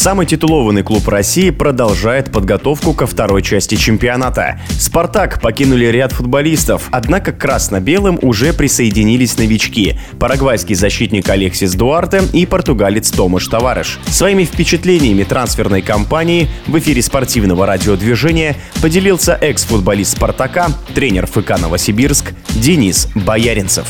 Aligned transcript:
Самый 0.00 0.24
титулованный 0.24 0.82
клуб 0.82 1.06
России 1.08 1.50
продолжает 1.50 2.32
подготовку 2.32 2.94
ко 2.94 3.06
второй 3.06 3.42
части 3.42 3.74
чемпионата. 3.74 4.58
«Спартак» 4.70 5.42
покинули 5.42 5.84
ряд 5.84 6.12
футболистов, 6.12 6.88
однако 6.90 7.32
к 7.32 7.38
красно-белым 7.38 8.18
уже 8.22 8.54
присоединились 8.54 9.36
новички– 9.36 10.00
парагвайский 10.18 10.74
защитник 10.74 11.28
Алексис 11.28 11.74
Дуарте 11.74 12.22
и 12.32 12.46
португалец 12.46 13.10
Томаш 13.10 13.46
Товарыш. 13.48 14.00
Своими 14.06 14.44
впечатлениями 14.44 15.22
трансферной 15.22 15.82
кампании 15.82 16.48
в 16.66 16.78
эфире 16.78 17.02
спортивного 17.02 17.66
радиодвижения 17.66 18.56
поделился 18.80 19.36
экс-футболист 19.38 20.12
«Спартака», 20.12 20.68
тренер 20.94 21.26
ФК 21.26 21.60
«Новосибирск» 21.60 22.32
Денис 22.54 23.06
Бояринцев. 23.14 23.86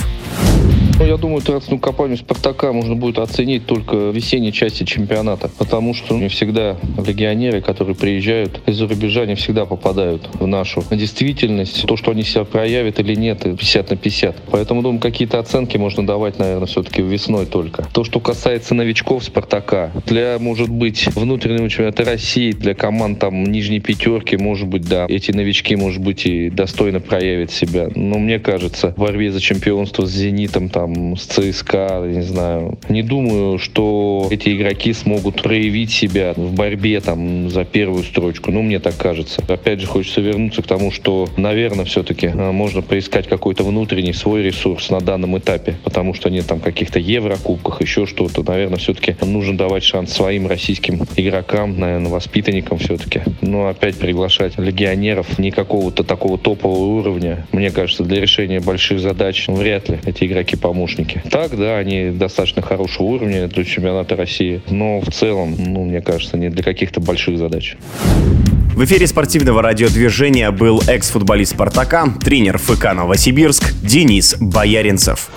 Ну, 1.01 1.07
я 1.07 1.17
думаю, 1.17 1.41
трансферную 1.41 1.81
кампанию 1.81 2.19
«Спартака» 2.19 2.75
можно 2.75 2.95
будет 2.95 3.19
оценить 3.19 3.65
только 3.65 3.95
в 3.95 4.15
весенней 4.15 4.53
части 4.53 4.85
чемпионата, 4.85 5.51
потому 5.57 5.95
что 5.95 6.15
не 6.15 6.29
всегда 6.29 6.77
легионеры, 7.03 7.63
которые 7.63 7.97
приезжают 7.97 8.61
из-за 8.67 8.87
рубежа, 8.87 9.25
не 9.25 9.35
всегда 9.35 9.65
попадают 9.65 10.29
в 10.35 10.47
нашу 10.47 10.85
действительность. 10.91 11.87
То, 11.87 11.97
что 11.97 12.11
они 12.11 12.23
себя 12.23 12.45
проявят 12.45 13.01
или 13.01 13.15
нет, 13.15 13.45
50 13.45 13.91
на 13.91 13.97
50. 13.97 14.37
Поэтому, 14.51 14.83
думаю, 14.83 15.01
какие-то 15.01 15.39
оценки 15.39 15.79
можно 15.79 16.07
давать, 16.07 16.39
наверное, 16.39 16.67
все-таки 16.67 17.01
весной 17.01 17.47
только. 17.47 17.89
То, 17.95 18.05
что 18.05 18.21
касается 18.21 18.75
новичков 18.75 19.25
«Спартака», 19.25 19.93
для, 20.05 20.37
может 20.39 20.69
быть, 20.69 21.07
внутреннего 21.17 21.71
чемпионата 21.71 22.05
России, 22.05 22.53
для 22.53 22.75
команд 22.75 23.21
там 23.21 23.45
нижней 23.45 23.80
пятерки, 23.80 24.37
может 24.37 24.69
быть, 24.69 24.87
да, 24.87 25.07
эти 25.09 25.33
новички, 25.33 25.77
может 25.77 26.03
быть, 26.03 26.27
и 26.27 26.51
достойно 26.51 27.01
проявят 27.01 27.51
себя. 27.51 27.89
Но 27.95 28.19
мне 28.19 28.39
кажется, 28.39 28.93
в 28.95 29.01
борьбе 29.01 29.33
за 29.33 29.41
чемпионство 29.41 30.05
с 30.05 30.11
«Зенитом» 30.11 30.69
там 30.69 30.90
там, 30.91 31.16
с 31.16 31.24
ЦСКА, 31.27 32.05
не 32.07 32.23
знаю. 32.23 32.79
Не 32.88 33.02
думаю, 33.02 33.59
что 33.59 34.29
эти 34.30 34.55
игроки 34.55 34.93
смогут 34.93 35.43
проявить 35.43 35.91
себя 35.91 36.35
в 36.37 36.52
борьбе 36.55 37.01
там 37.01 37.51
за 37.51 37.65
первую 37.65 38.02
строчку. 38.05 38.51
Ну, 38.51 38.63
мне 38.63 38.79
так 38.79 38.96
кажется. 38.96 39.43
Опять 39.49 39.80
же, 39.80 39.87
хочется 39.87 40.21
вернуться 40.21 40.63
к 40.63 40.66
тому, 40.66 40.91
что, 40.91 41.29
наверное, 41.37 41.85
все-таки 41.85 42.27
э, 42.27 42.51
можно 42.52 42.83
поискать 42.83 43.29
какой-то 43.29 43.65
внутренний 43.65 44.13
свой 44.13 44.43
ресурс 44.43 44.91
на 44.91 45.01
данном 45.01 45.38
этапе, 45.38 45.77
потому 45.85 46.15
что 46.15 46.30
нет 46.30 46.46
там 46.46 46.61
каких-то 46.61 46.99
еврокубках, 46.99 47.80
еще 47.80 48.07
что-то. 48.07 48.43
Наверное, 48.43 48.79
все-таки 48.79 49.16
нужно 49.24 49.57
давать 49.57 49.85
шанс 49.85 50.13
своим 50.13 50.46
российским 50.46 51.02
игрокам, 51.16 51.79
наверное, 51.79 52.11
воспитанникам 52.11 52.79
все-таки. 52.79 53.23
Но 53.41 53.68
опять 53.68 53.96
приглашать 53.96 54.59
легионеров 54.59 55.38
не 55.38 55.51
какого-то 55.51 56.05
такого 56.05 56.38
топового 56.38 56.99
уровня, 56.99 57.46
мне 57.52 57.71
кажется, 57.71 58.05
для 58.05 58.21
решения 58.21 58.61
больших 58.61 59.01
задач 59.01 59.46
вряд 59.49 59.88
ли 59.88 59.99
эти 60.05 60.24
игроки 60.24 60.57
помогут 60.57 60.80
помощники. 60.81 61.23
Так, 61.31 61.57
да, 61.59 61.77
они 61.79 62.11
достаточно 62.11 62.63
хорошего 62.63 63.07
уровня 63.07 63.47
для 63.49 63.65
чемпионата 63.65 64.17
России, 64.17 64.62
но 64.71 65.00
в 65.00 65.11
целом, 65.11 65.55
ну, 65.59 65.84
мне 65.84 66.00
кажется, 66.00 66.39
не 66.39 66.49
для 66.49 66.62
каких-то 66.62 67.00
больших 67.00 67.39
задач. 67.39 67.77
В 68.75 68.84
эфире 68.84 69.06
спортивного 69.06 69.61
радиодвижения 69.62 70.51
был 70.51 70.81
экс-футболист 70.87 71.53
«Спартака», 71.53 72.06
тренер 72.25 72.56
ФК 72.56 72.95
«Новосибирск» 72.95 73.75
Денис 73.83 74.37
Бояринцев. 74.41 75.28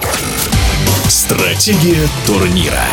Стратегия 1.10 2.08
турнира. 2.26 2.86